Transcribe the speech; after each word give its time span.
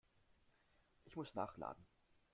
Ich 1.05 1.15
muss 1.15 1.35
nachladen. 1.35 1.85